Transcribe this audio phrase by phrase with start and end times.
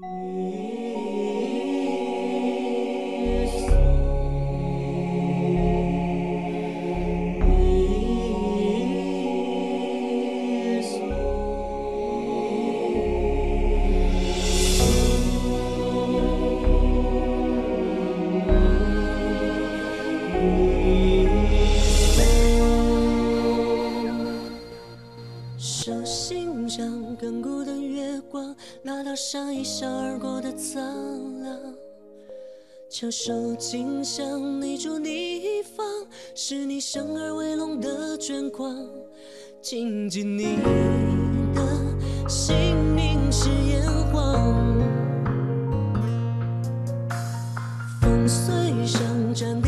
[0.00, 0.63] 手
[33.74, 35.84] 首尽向你住你一方，
[36.32, 38.72] 是你生而为龙的眷光。
[39.60, 40.58] 谨记你
[41.52, 42.54] 的姓
[42.94, 44.78] 名是炎黄，
[48.00, 49.60] 风随上战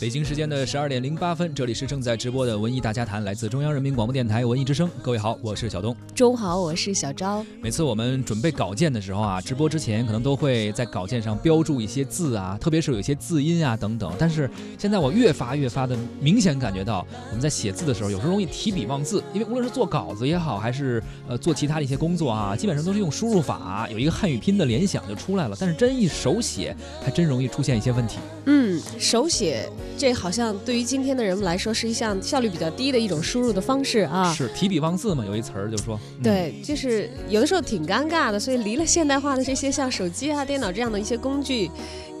[0.00, 4.88] 北京时间的十二点零八分，这里是正在直播的文艺大家谈，来自中央人民广播电台文艺之声。
[5.02, 5.96] 各位好，我是小东。
[6.14, 7.44] 中午好，我是小昭。
[7.60, 14.12] 每次我们准备稿件的时候啊，直播之前可能都会在稿件上标注一些字啊，特别是有一些字音啊等等。
[14.16, 25.56] 但是现在我越发越发的明显感觉到，我们在写字的时候，有时候容易提笔忘字，因为无论是做稿子也好，还是呃做其他的一些工作啊，基本上都是用输入法，有一个汉语拼的联想就出来了。
[25.58, 28.18] 但是真一手写，还真容易出现一些问题。
[28.46, 34.32] 嗯，手写这好像对于今天的人们来说是一项效率比较低的一种输入的方式啊。
[34.32, 35.24] 是提笔忘字嘛？
[35.26, 41.68] 有一词儿就说，嗯对，就是有的时候挺尴尬的，所以离了现代化的这些像手机啊、电脑这样的一些工具，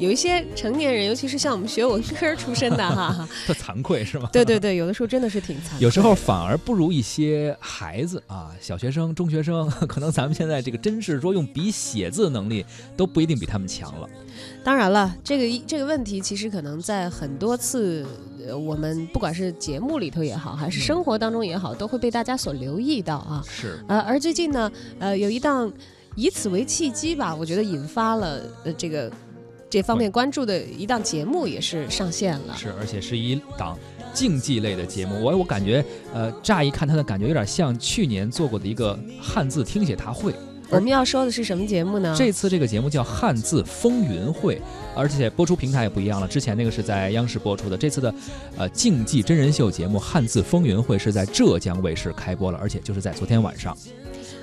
[0.00, 4.28] 有一些成年人，尤其是像我们学文科出身的哈， 特惭愧是吗？
[4.32, 5.80] 对对对，有的时候真的是挺惨。
[5.80, 14.08] 有时候反而不如一些孩子啊，小学生、中学生， 可能咱们现在这个真是说用笔写字的能力都不一定比他们强了。
[14.64, 18.04] 当然了，这个一这个问题其实可能在很多次，
[18.46, 23.42] 呃，我们不管是节目里头也好，还是生活当中也好，都会被大家所留意到啊。
[23.48, 25.72] 是，呃，而最近呢，呃，有一档
[26.14, 29.10] 以此为契机吧，我觉得引发了呃这个
[29.70, 32.54] 这方面关注的一档节目也是上线了。
[32.56, 33.78] 是，而且是一档
[34.12, 35.22] 竞技类的节目。
[35.22, 40.34] 我我感觉，呃，乍一看它的感觉有点像去年做过的一个汉字听写大会。
[40.70, 42.14] 我们要说的是什么节目呢？
[42.16, 44.56] 这次这个节目叫《汉字风云会》，
[44.94, 46.28] 而且播出平台也不一样了。
[46.28, 48.14] 之前那个是在央视播出的，这次的
[48.56, 53.76] 呃竞技真人秀节目《汉字风云会》是在浙江卫视开播了，而且就是在昨天晚上。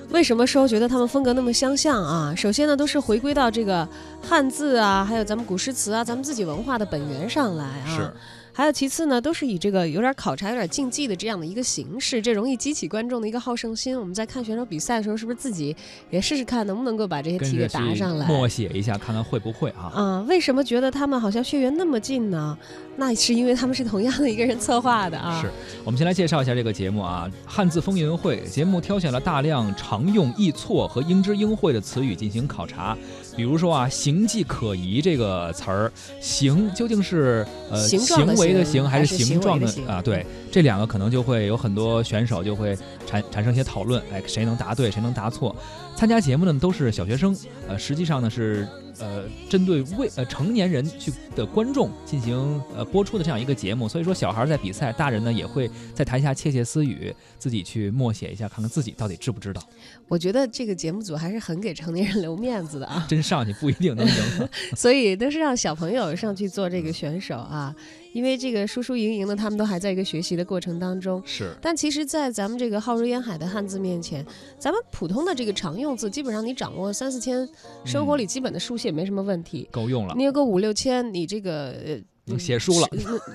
[0.09, 2.34] 为什么说觉得他们风格那么相像啊？
[2.36, 3.88] 首先呢，都是回归到这个
[4.22, 7.86] 汉字啊，还有咱们古诗词啊，咱们自己文化的本源上来啊。
[7.96, 8.13] 是。
[8.58, 14.00] 还有其次呢，都是以这个有点考察、有点竞技的这样的一个形式，这容易激起观众的一个好胜心。
[14.00, 15.76] 我们在看选手比赛的时候，是不是自己
[16.10, 18.26] 也试试看能不能够把这些题给答上来？
[18.28, 19.92] 默写一下，看看会不会啊？
[19.94, 22.58] 啊、为什么觉得他们好像血缘那么近呢？
[22.96, 25.40] 那是因为他们是同样的一个人策划的啊。
[25.44, 25.52] 是
[25.84, 32.98] 我们先来介绍一下这个节目啊，《汉字风云会》节目挑选了大量常用易错和应知应会的词语进行考察。
[33.35, 35.91] 比如说啊，“形迹可疑”这个词儿
[36.22, 40.01] ，“形”究竟是呃形状的为的形还还是形状为的行啊？
[40.01, 40.25] 对，
[40.56, 45.54] 这两个可能就会有很多选手就会产产生一些讨论，哎，谁能答对，谁能答错？
[45.98, 47.36] 参加节目呢都是小学生，
[47.68, 48.66] 呃，实际上呢是
[48.98, 59.62] 呃针对未呃成年人去的观众进行呃播出的这样一个节目，所以说小孩在比赛，大人呢也会在台下窃窃私语，自己去默写一下，看看自己到底知不知道。
[60.08, 64.50] 我觉得这个节目组还是很给成年人留面子的啊， 真上去不一定能赢。
[64.74, 67.76] 所以都是让小朋友上去做这个选手啊，
[68.16, 71.22] 因为这个输输赢赢的，他们都还在一个学习的过程当中。
[71.26, 74.26] 是但其实，在咱们这个浩如烟海的汉字面前，
[74.58, 77.46] 咱们普通的这个常用字，基本上你掌握三四千，
[77.84, 79.68] 生活里基本的书写没什么问题。
[79.70, 82.88] 够用了你，有个五六千，你这个呃能写书了。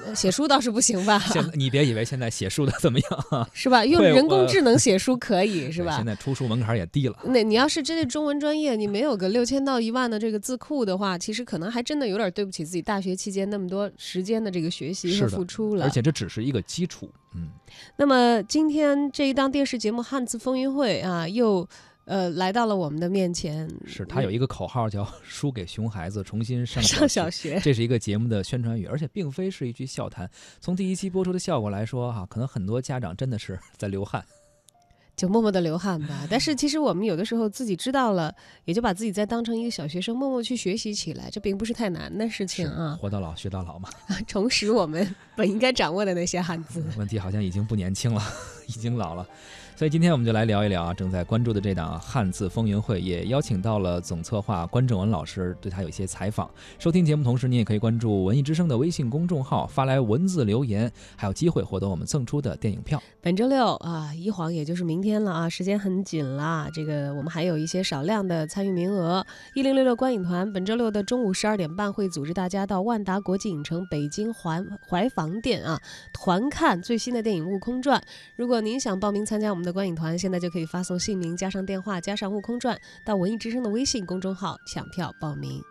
[0.07, 1.19] 呃写书倒是不行吧？
[1.33, 3.85] 现你别以为现在写书的怎么样啊， 是吧？
[3.85, 6.05] 用人工呃智能写书可以是吧 现？
[6.05, 7.17] 在出书门槛也低了。
[7.25, 15.85] 那你要是针对中文专业，你没有个六千到一万的这个字库的话，其实可能还真的有点对不起自己大学期间那么多时间的这个学习和付出了。
[15.85, 17.49] 而且这只是一个基础，嗯，
[17.97, 21.69] 那么今天这一档电视节目《汉字风云会》啊，又
[22.05, 23.69] 呃来到了我们的面前。
[23.87, 30.29] 是他有一个口号叫“输给熊孩子，重新上上小小学，这是一个节目的宣传语，而且并非是一句笑谈。
[30.61, 34.25] 从第一期播出的效果来说，哈，可能很多家长真的是 在流汗。
[35.17, 36.27] 就默默的流汗吧。
[36.31, 42.97] 但是其实我们有的时候自己知道了，也就把自己再当成一个小学生，默默去学习起来，这并不是太难的事情啊。
[42.99, 43.91] 活到老学到老嘛。
[44.27, 46.83] 重拾我们本应该掌握的那些汉字。
[46.97, 48.23] 问题好像已经不年轻了，
[48.67, 49.29] 已经老了。
[49.81, 56.51] 所以今天我们就来聊一聊啊，正在关注的这档汉字风云会，也邀请到了总策划关正文老师，对他有一些采访。
[56.79, 63.03] 收听节目同时，你也可以关注文艺之声的微信公众号，发来文字留言，还有机会获得我们赠出的电影票。
[63.23, 66.69] 本周六啊，一晃也就是明天了啊，时间很紧了。
[66.75, 69.25] 这个我们还有一些少量的参与名额。
[69.55, 75.81] 一零六六观影团本周六的中午十二点半会组织大家到万达国际影城北京环怀房店啊，
[76.13, 77.99] 团看最新的电影《悟空传》。
[78.37, 79.70] 如果您想报名参加我们的。
[79.73, 82.77] 观影团现在就可以发送姓名加上电话加上《悟空传》
[83.07, 85.63] 到文艺之声的微信公众号抢票报名。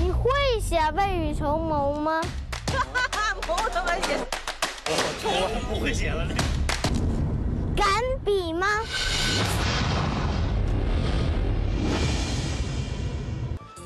[0.00, 0.30] 你会
[0.60, 2.20] 写未雨绸缪吗？
[3.48, 4.16] 谋他妈写，
[4.86, 6.28] 我不会写了。
[7.76, 7.86] 敢
[8.24, 8.66] 比吗？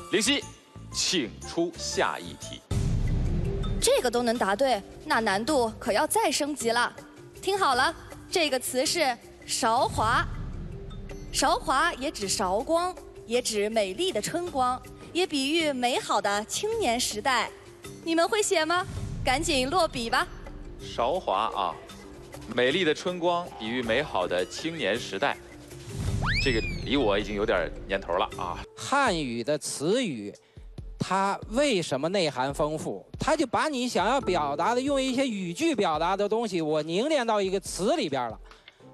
[0.09, 0.41] 灵犀，
[0.93, 2.61] 请出下一题。
[3.81, 6.93] 这个都能答对，那难度可要再升级了。
[7.41, 7.93] 听好了，
[8.31, 9.15] 这个词是
[9.45, 10.25] 韶华。
[11.33, 12.95] 韶华也指韶光，
[13.25, 14.81] 也指美丽的春光，
[15.11, 17.49] 也比喻美好的青年时代。
[18.05, 18.85] 你们会写吗？
[19.25, 20.25] 赶紧落笔吧。
[20.81, 21.75] 韶华啊，
[22.55, 25.35] 美丽的春光，比喻美好的青年时代。
[26.41, 28.63] 这个离我已经有点年头了啊！
[28.73, 30.33] 汉语的词语，
[30.97, 33.05] 它为什么内涵丰富？
[33.19, 38.39] 它就把你想要表达的，用一些语句表达的东西，我凝练到一个词里边了，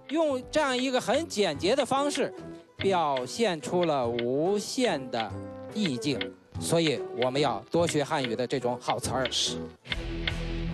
[0.09, 2.33] 用这样一个很简洁的方式，
[2.77, 5.31] 表现出了无限的
[5.75, 6.19] 意境。
[6.59, 9.29] 所以我们要多学汉语的这种好词儿。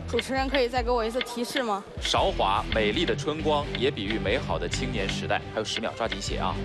[0.08, 1.84] 主持人可以再给我一次提示吗？
[2.02, 5.42] 韶华，美丽的春光，也比喻美好的青年时代。
[5.54, 6.56] 还有十秒，抓紧写啊！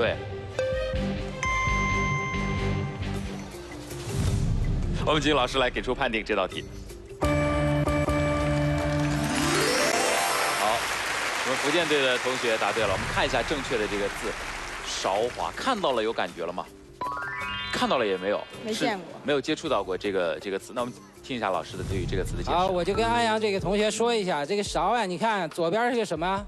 [0.00, 0.16] 对，
[5.04, 6.64] 我们请老师来给出判定这道题。
[7.20, 7.28] 好，
[11.44, 12.92] 我们福建队的同学答对了。
[12.92, 14.32] 我们看一下正确的这个字，
[14.86, 16.64] 韶华，看到了有感觉了吗？
[17.70, 20.72] 看到了也没有，没见过，没有接触到过这个这个词。
[20.74, 22.56] 那我们听一下老师的对于这个词的解释。
[22.56, 26.46] 好，我就跟安阳这个同学说一下，这个韶啊，你看左边是个什么？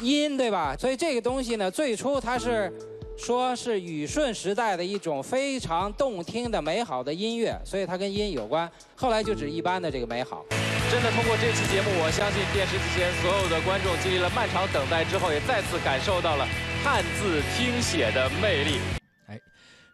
[0.00, 0.76] 音，对吧？
[0.76, 2.72] 所以这个东西呢，最初它是
[3.16, 8.70] 说是禹舜时代的一种非常动听的美好的音乐，所以它跟音有关。
[8.94, 10.44] 后来就指一般的这个美好。
[10.90, 16.46] 真的通过这期节目，我相信电视机前所有的观众经历了漫长等待之后，也再次感受到了
[16.84, 18.78] 汉字听写的魅力。
[19.26, 19.40] 哎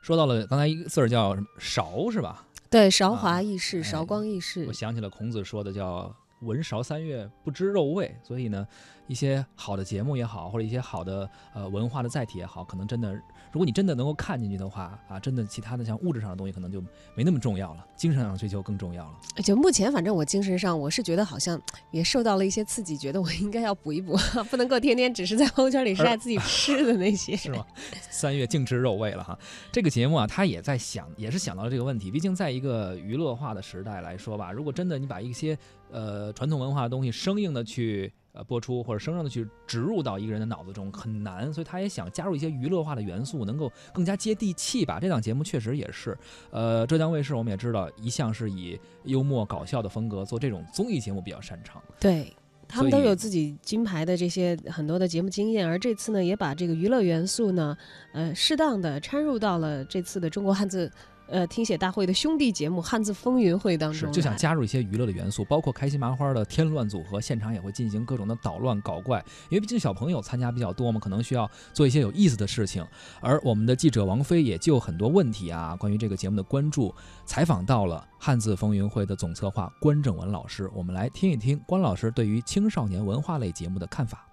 [0.03, 2.45] 说到了刚才一个字儿叫韶是吧？
[2.69, 4.67] 对，韶华易逝，韶光易逝。
[4.67, 8.13] 我想起了孔子说的叫“闻韶三月，不知肉味”。
[8.27, 8.67] 所以呢。
[9.13, 13.13] 一些好的节目也好，或者一些好的呃文化的载体也好，可能真的，
[13.53, 16.81] 如果你真的能够看进去的话啊，真的其他的像物质上的东西可能就
[17.15, 19.43] 没那么重要了，精神上的追求更重要了。
[19.45, 21.61] 就目前，反正我精神上我是觉得好像
[21.91, 24.17] 也受到了一些刺激，觉得我应该要补一补，
[24.51, 27.37] 不能够天天只是在朋友圈里晒自己吃的那些。
[27.37, 27.67] 是吗？
[28.09, 29.39] 三月净吃肉味了哈。
[29.71, 32.11] 这个节目啊，他也在想，也是想到了这个问题。
[32.11, 35.59] 毕竟在一个娱乐化的时代来说吧，如果真的你把一些
[35.93, 38.13] 呃传统文化的东西生硬的去。
[38.35, 44.99] 呃，播出或者生硬的去植入到一个人的脑子中很难，所以他也想加入一些娱乐化的元素，能够更加接地气吧。
[44.99, 46.17] 这档节目确实也是，
[46.51, 51.83] 呃，浙江卫视我们也知道，一向是以幽默搞笑的风格做这种综艺节目比较擅长。
[52.01, 52.35] 对
[52.67, 57.77] 他们都有自己金牌的这些很多的节目经验，而这次呢，也把这个娱乐元素呢，
[58.15, 60.91] 呃，适当的掺入到了这次的中国汉字。
[61.29, 69.25] 呃，听写大会的兄弟节目《汉字风云会》当中，就想加入一些娱乐的元素，包括开心麻花的添乱组合，现场也会进行各种的捣乱搞怪。
[69.49, 72.87] 因为毕竟小朋友参加比较多嘛，可能需要做一些有意思的事情。
[73.21, 80.71] 而我们的记者王菲也就很多问题啊，关于这个节目的关注，采访到了《汉字风云会》的总策划关正文老师。
[80.75, 84.27] 我们来听一听关老师对于青少年文化类节目的看法。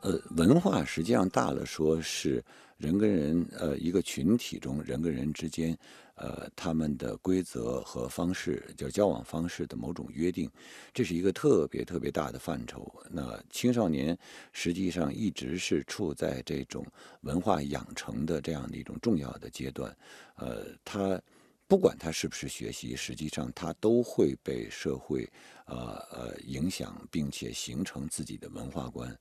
[0.00, 2.42] 呃，文化实际上大了说是
[2.78, 5.78] 人跟人，呃，一个群体中人跟人之间。
[6.14, 10.48] 呃，他们的规则和方式，就交往方式的某种约定，
[10.92, 12.86] 这是一个特别特别大的范畴。
[13.10, 14.16] 那青少年
[14.52, 16.86] 实际上一直是处在这种
[17.22, 19.96] 文化养成的这样的一种重要的阶段。
[20.36, 21.20] 呃，他
[21.66, 25.26] 不管他是不是学习，实际上他都会被社会
[25.64, 29.18] 呃呃影响，并且形成自己的文化观。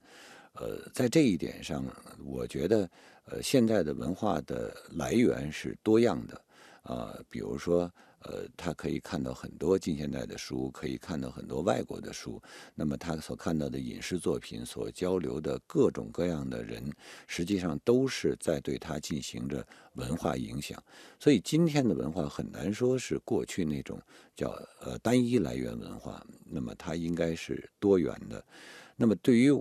[0.55, 1.85] 呃，在这一点上，
[2.25, 2.87] 我觉得
[3.23, 6.39] 呃现在的文化的来源是多样的。
[6.83, 7.91] 呃，比如说，
[8.23, 12.41] 呃，他可以看到很多近现代的书，可以看到很多外国的书。
[12.73, 16.91] 那么他所看到的影视作品，所交流的各种各样的人，
[17.27, 20.83] 实际上都是在对他进行着文化影响。
[21.19, 24.01] 所以今天的文化很难说是过去那种
[24.35, 28.43] 叫呃单一来源文化，那么它应该是多元的。
[28.95, 29.51] 那么对于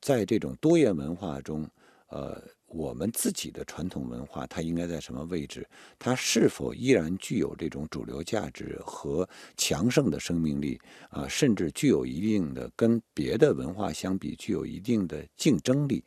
[0.00, 1.70] 在这种多元文化中，
[2.08, 2.42] 呃。
[2.74, 5.64] 我们自己的传统文化，它应该在什么位置？
[5.96, 11.28] 它是否依然具有这种主流价值和强盛的生命力啊？
[11.28, 16.02] 甚至具有一定的跟别的文化相比，具有一定的竞争力？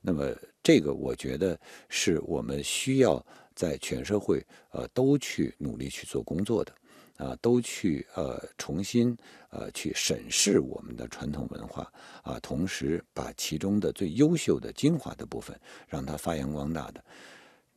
[0.00, 3.24] 那么，这个我觉得是我们需要
[3.54, 6.72] 在全社会呃都去努力去做工作的。
[7.22, 9.16] 啊，都去呃重新
[9.50, 17.04] 呃去审视我们的传统文化啊，同时把其中的最优秀的精华的部分让它发扬光大的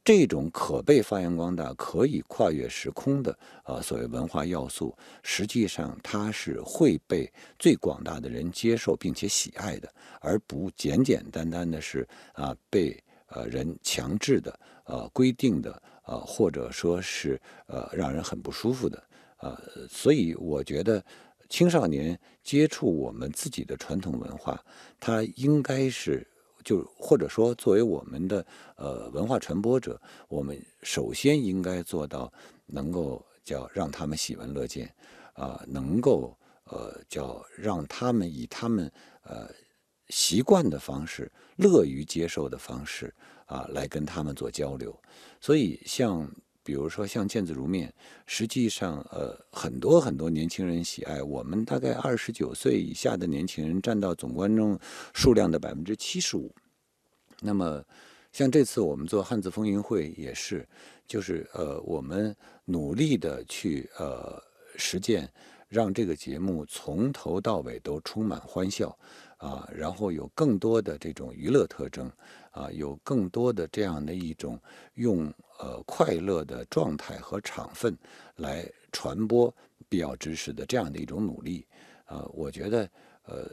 [0.04, 19.04] 这种可被发扬光大、可以跨越时空的呃所谓文化要素，实际上它是会被最广大的人接受并且喜爱的，而不简简单单的是啊被呃人强制的呃规定的呃或者说是呃让人很不舒服的。
[19.38, 21.04] 呃，所以我觉得
[21.50, 24.60] 青少年接触我们自己的传统文化，
[25.00, 26.26] 他应该是
[26.64, 28.46] 就或者说作为我们的
[28.78, 32.32] 呃文化传播者，我们首先应该做到
[32.66, 34.92] 能够叫让他们喜闻乐见，
[35.34, 38.92] 啊，能够呃叫让他们以他们
[39.24, 39.48] 呃
[40.08, 43.14] 习惯的方式、乐于接受的方式
[43.46, 44.98] 啊来跟他们做交流。
[45.42, 46.28] 所以像。
[46.66, 47.94] 比如说像毽子如面，
[48.26, 51.22] 实际上呃很多很多年轻人喜爱。
[51.22, 54.78] 我们大概二十九岁以下的年轻人占到总观众
[55.14, 56.52] 数量的百分之七十五。
[57.40, 57.86] 那么
[58.32, 60.68] 像这次我们做汉字风云会也是，
[61.06, 64.42] 就是呃我们努力的去呃
[64.76, 65.32] 实践，
[65.70, 68.98] 让这个节目从头到尾都充满欢笑
[69.38, 72.12] 啊，然后有更多的这种娱乐特征
[72.50, 74.60] 啊，有更多的这样的一种
[74.96, 75.32] 用。
[75.60, 77.98] 呃，快乐的状态和场分
[78.36, 79.54] 来传播
[79.88, 81.66] 必要知识的这样的一种努力，
[82.08, 82.90] 呃，我觉得
[83.24, 83.50] 呃，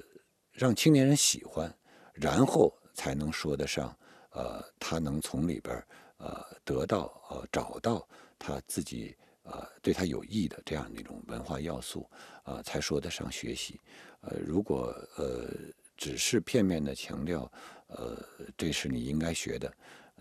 [0.50, 1.72] 让青年人喜欢，
[2.12, 3.96] 然后才能说得上，
[4.30, 5.84] 呃，他能从里边
[6.16, 8.06] 呃得到呃找到
[8.38, 12.08] 他自己呃对他有益的这样的一种文化要素，
[12.42, 13.80] 啊，才说得上学习。
[14.22, 15.48] 呃，如果呃
[15.96, 17.50] 只是片面的强调，
[17.88, 18.16] 呃，
[18.56, 19.72] 这是你应该学的。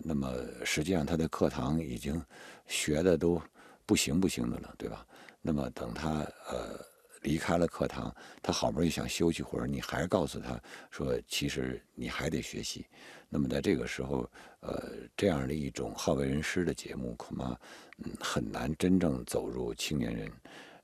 [0.03, 0.33] 那么
[0.65, 2.23] 实际上他的课堂已经
[2.67, 3.41] 学的都
[3.85, 5.05] 不行不行的了，对吧？
[5.41, 6.79] 那么等他呃
[7.21, 12.85] 离开了课堂，他好不容易想休息会儿，你还告诉他说，其实你还得学习。
[13.29, 14.29] 那么在这个时候，
[14.59, 17.49] 呃，这样的一种好为人师的节目，恐怕
[17.97, 20.31] 嗯很难真正走入青年人，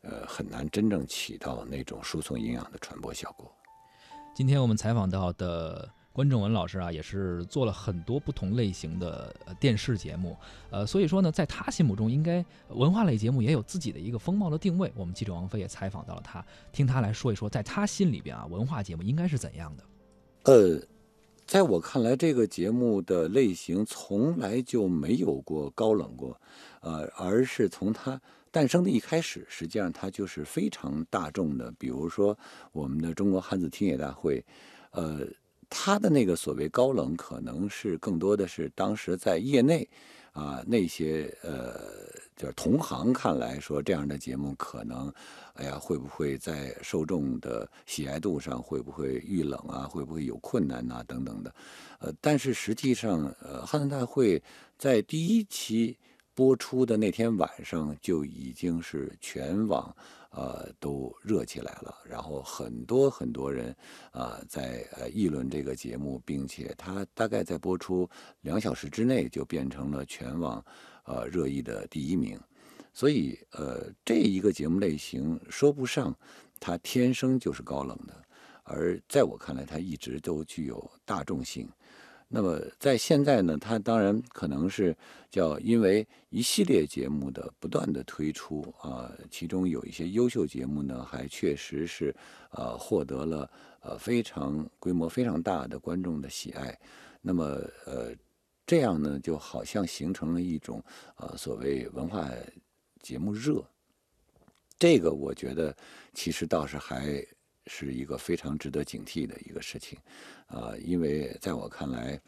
[0.02, 3.52] 呃，很难真正起到那种输送营养的传播效果。
[4.36, 5.90] 今天我们采访到的。
[6.18, 10.36] 关正文老师啊，也是做了很多不同类型的电视节目，
[10.72, 14.92] 呃，所以说呢，在他心目中，应该文化类节目也有自己的一个风貌的定位。
[14.96, 19.84] 我们记者王菲也采访到了他，听他来说一说，在他心里边啊，文化节目应该是怎样的？
[20.52, 20.82] 呃，
[21.46, 26.36] 在我看来，这个节目的类型从来就没有过高冷过，
[26.82, 28.20] 呃，而是从它
[28.50, 31.72] 诞生的一开始，实际上它就是非常大众的。
[31.78, 32.36] 比如说
[32.72, 34.44] 我们的中国汉字听写大会，
[34.90, 35.20] 呃。
[35.70, 39.88] 他的那个所谓高冷，可能是更多的是当时在业内，
[40.32, 41.80] 啊那些呃
[42.36, 45.12] 就是同行看来说这样的节目可能，
[45.56, 51.54] 哎呀会不会在受众的喜爱度上会不会遇冷啊，会不会有困难呐等等的，
[52.00, 54.42] 呃但是实际上呃汉森大会
[54.78, 55.98] 在第一期
[56.38, 59.96] 播出的那天晚上就已经是全网。
[60.30, 63.76] 呃，都热起来了，然后很多很多人
[64.12, 68.08] 啊在呃议论这个节目，并且它大概在播出
[68.42, 70.64] 两小时之内就变成了全网
[71.06, 72.40] 呃热议的第一名，
[72.94, 76.16] 所以呃这一个节目类型说不上
[76.60, 78.14] 它天生就是高冷的，
[78.62, 81.68] 而在我看来，它一直都具有大众性。
[82.30, 84.94] 那么在现在呢，它当然可能是
[85.30, 92.14] 叫因为一系列节目的不断的推出啊，其中有一些优秀节目呢，还确实是
[92.52, 96.78] 呃获得了呃非常规模非常大的观众的喜爱。
[97.22, 97.46] 那么
[97.86, 98.14] 呃
[98.66, 100.84] 这样呢，就好像形成了一种
[101.16, 102.30] 呃所谓文化
[103.02, 103.66] 节目热。
[104.78, 105.74] 这个我觉得
[106.14, 107.26] 其实倒是还。
[107.68, 110.00] 是一个非常值得警惕的一个事情，
[110.48, 112.20] 啊，因为在我看来，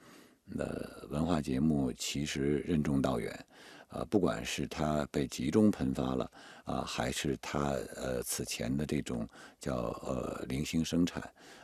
[0.58, 3.46] 呃，文化节目其实任重道远，
[3.90, 6.32] 呃，不管是它被集中喷发了
[6.66, 9.28] 啊，还是它呃此前的这种
[9.60, 11.22] 叫呃零星生产，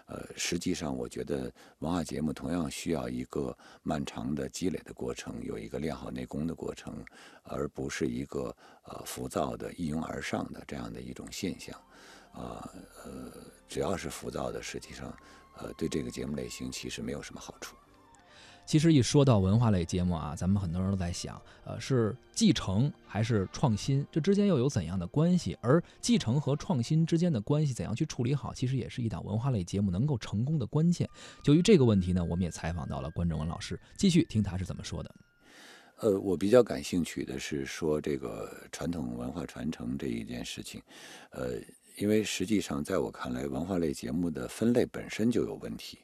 [0.08, 7.04] 呃，实际上我觉得文化节目同样需要一个漫长的积累的过程，有一个练好内功的过程，
[7.44, 11.76] 而不是一个呃浮躁的一拥而上的这样的一种现象。
[12.36, 12.70] 啊
[13.04, 13.32] 呃，
[13.68, 15.16] 只要是浮躁的，实际上
[15.58, 17.76] 呃对这个节目类型其实没有什么好处。
[18.66, 24.04] 其实一说到文化类节目啊，咱们很多人都在想，呃，是继承还是创新？
[24.12, 25.56] 这之间又有怎样的关系？
[25.62, 31.08] 而继承和创新之间的关系怎样去处理好，其实也是一档文化类节目能够成功的关键。
[31.44, 35.16] 就于这个问题呢，我们也采访到了关正文老师，继续听他是怎么说的。
[35.98, 40.82] 呃，我比较感兴趣的是说这个传统文化传承这一件事情，
[41.30, 41.52] 呃，
[41.98, 46.00] 因为实际上在我看来，文化类节目的分类本身就有问题，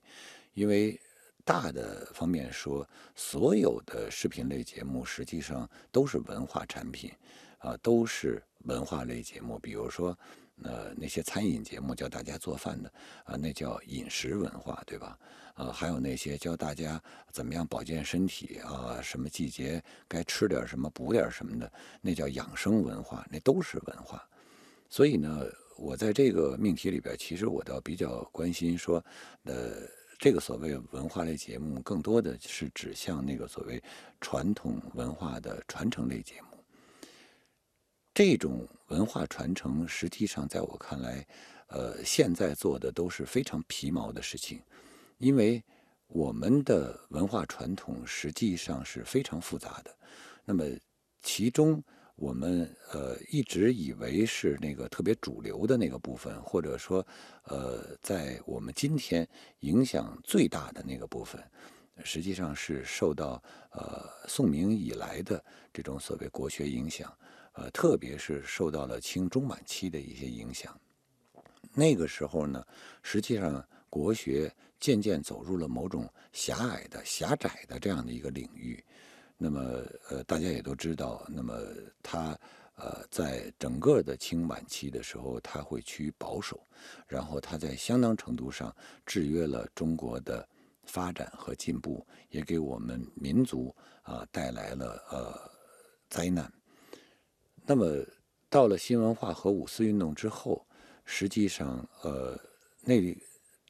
[0.53, 0.99] 因为。
[1.43, 7.11] 大的方面说，所有的视频类节目实际上都是文化产品，
[7.57, 9.57] 啊，都是文化类节目。
[9.57, 10.15] 比如说，
[10.61, 12.93] 呃，那些餐饮节目教大家做饭的，
[13.23, 15.17] 啊，那叫饮食文化，对吧？
[15.55, 21.69] 啊，还有那些教大家怎么样保健身体啊，什么季节该吃点什么补点什么的，
[22.01, 24.23] 那叫养生文化，那都是文化。
[24.89, 25.43] 所以呢，
[25.81, 29.03] 我在这个命题里边，其实我倒比较关心说，
[29.43, 29.73] 呃。
[30.23, 33.81] 这个所谓文化类节目，更多的是指向那个所谓
[34.19, 36.63] 传统文化的传承类节目。
[38.13, 41.25] 这种文化传承，实际上在我看来，
[41.69, 44.61] 呃，现在做的都是非常皮毛的事情，
[45.17, 45.59] 因为
[46.05, 49.91] 我们的文化传统实际上是非常复杂的。
[50.45, 50.63] 那么
[51.23, 51.83] 其中，
[52.21, 57.03] 我们呃一直以为是那个特别主流的那个部分，或者说，
[57.45, 59.27] 呃，在我们今天
[59.61, 61.43] 影响最大的那个部分，
[62.03, 67.11] 实际上是受到呃宋明以来的这种所谓国学影响，
[67.53, 70.79] 呃，特别是受到了清中晚期的一些影响。
[71.73, 72.63] 那个时候呢，
[73.01, 78.83] 实际上国学渐渐走入了某种狭隘的、狭窄的这样的一个领域。
[79.43, 79.59] 那么，
[80.09, 81.59] 呃，大家也都知道，那么
[82.03, 82.37] 他，
[82.75, 86.61] 呃，在整个的清晚期的时候，他会趋于保守，
[87.07, 88.71] 然后他在相当程度上
[89.03, 90.47] 制约了中国的
[90.83, 95.51] 发展和进步，也给我们民族啊带来了呃
[96.07, 96.53] 灾难。
[97.65, 98.05] 那么，
[98.47, 100.63] 到了新文化和五四运动之后，
[101.03, 102.39] 实际上，呃，
[102.81, 103.17] 那。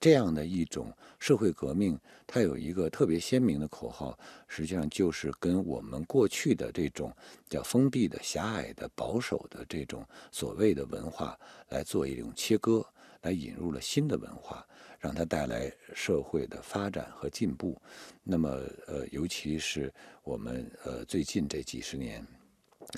[0.02, 7.16] 这样的一种社会革命，它有一个特别鲜明的口号，实际上就是跟我们过去的这种
[7.48, 12.84] 叫封闭的、狭隘的、保守的这种所谓的文化来做一种切割，
[13.22, 14.66] 来引入了新的文化，
[15.00, 17.80] 让它带来社会的发展和进步。
[18.24, 18.50] 那么，
[18.88, 22.26] 呃，尤其是我们呃最近这几十年，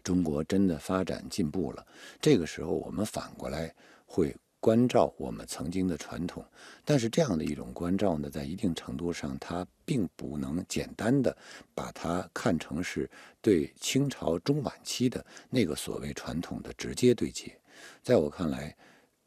[0.05, 1.85] 中国真的发展进步了，
[2.21, 4.33] 这个时候我们反过来会。
[4.63, 6.41] 关照我们曾经的传统，
[6.85, 11.35] 但是这样的一种关照呢，在一定程度上，它并不能简单的
[11.75, 13.09] 把它看成是
[13.41, 17.53] 对清朝中晚期的那个所谓传统的直接对接。
[18.01, 18.73] 在我看来，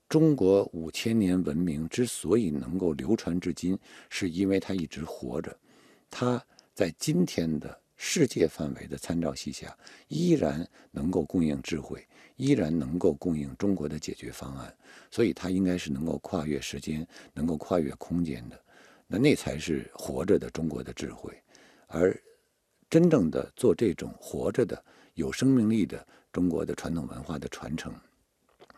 [0.09, 5.55] 中国五千年文明之所以能够流传至今，是因为它一直活着，
[6.09, 9.77] 它在今天的世界范围的参照系下，
[10.09, 12.07] 依然能够供应智慧。
[12.37, 14.77] 依然能够供应中国的解决方案，
[15.11, 18.63] 所以它应该是能够跨越时间、能够跨越空间的。
[19.07, 21.33] 那那才是活着的中国的智慧，
[21.87, 22.15] 而
[22.91, 27.91] 真正的做这种活着的、有生命力的中国的传统文化的传承，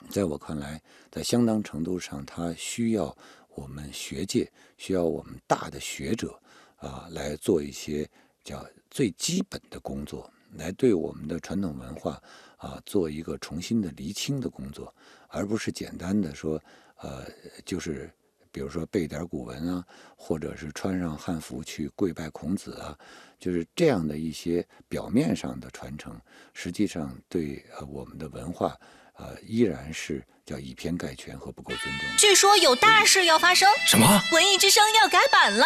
[0.09, 3.16] 在我看来，在相当程度上，它需要
[3.57, 6.40] 我们学界、需要我们大的学者
[6.76, 8.09] 啊来做一些
[8.48, 12.18] 叫最基本的工作，来对我们的传统文化。
[12.56, 14.92] 啊，做一个重新的厘清的工作，
[15.28, 16.61] 而不是简单的说，
[16.96, 17.24] 呃，
[17.64, 18.11] 就是
[18.50, 19.84] 比如说背点古文啊，
[20.16, 22.98] 或者是穿上汉服去跪拜孔子啊，
[23.38, 26.20] 就是这样的一些表面上的传承，
[26.52, 28.76] 实际上对呃我们的文化，
[29.18, 32.08] 呃，依然是叫以偏概全和不够尊重。
[32.18, 34.20] 据说有大事要发生，什么？
[34.32, 35.64] 文艺之声要改版了。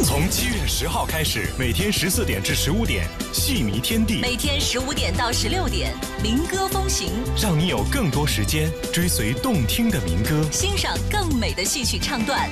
[0.00, 12.48] 从七月十号开始，每天十四点至十五点，戏迷天地；每天十五点到十六点，民歌风行，让你有更多时间追随动听的民歌，欣赏更美的戏曲唱段。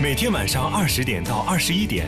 [0.00, 2.06] 每天晚上二十点到二十一点，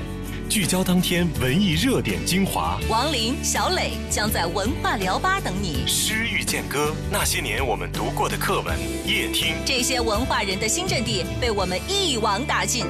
[0.49, 2.79] 聚焦当天文艺热点精华。
[2.89, 5.85] 王林、小磊将在文化聊吧等你。
[5.87, 9.57] 诗遇见歌，那些年我们读过的课文，夜听。
[9.67, 12.87] 这些文化人的新阵地被我们一网打尽。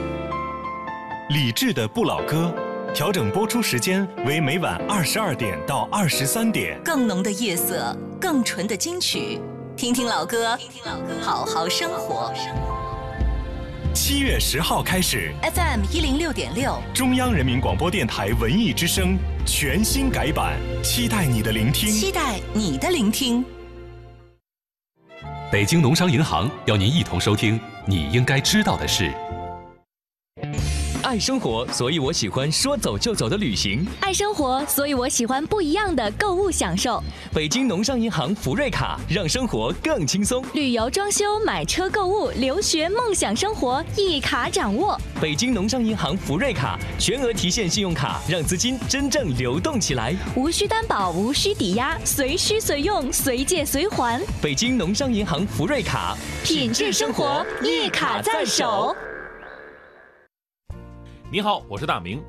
[1.31, 2.55] 李志的不老歌，
[2.93, 6.79] 调整播出时间为每晚二十二点到二十三点。
[6.85, 9.41] 更浓的夜色，更纯的金曲，
[9.75, 12.31] 听听老歌，听听老歌，好好生活。
[13.95, 23.43] 七月十号开始，FM 一零六点六，中央人民广播电台文艺之声全新改版，期待你的聆听，期待你的聆听。
[25.51, 29.11] 北京农商银行邀您一同收听你应该知道的事。
[31.14, 33.87] 爱生活，所以我喜欢说走就走的旅行。
[34.00, 37.00] 爱生活，所以我喜欢不一样的购物享受。
[37.33, 40.44] 北京农商银行福瑞卡，让生活更轻松。
[40.55, 45.00] 旅游、装修、买车、购物、留学、梦想生活，一卡掌握。
[45.20, 50.16] 北京农商银行福瑞卡，全额提现信用卡，让资金真正流动起来。
[50.35, 54.20] 无需担保，无需抵押，随需随用，随借随还。
[54.42, 58.96] 北京农商银行福瑞卡，品质生活，一卡在手。
[61.35, 62.23] 你好，我是大明。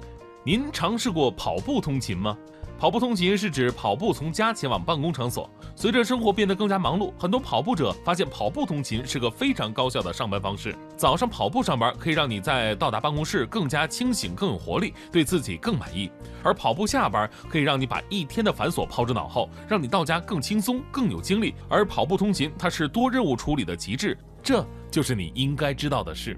[0.43, 2.35] 您尝试过跑步通勤吗？
[2.79, 5.47] 跑步通勤是指跑步从家前往办公场所。
[5.75, 10.75] 随着生活变得更加忙碌，很多跑步者发现跑步通勤是个非常高效的上班方式。
[10.97, 16.09] 早上跑步上班可以让你在到达办公室更加清醒、更有活力，对自己更满意；
[16.41, 21.53] 而跑步下班可以让你把一天的繁琐抛之脑后，让你到家更轻松、更有精力。
[21.69, 26.35] 而跑步通勤它是多任务处理的极致，这就是你应该知道的事。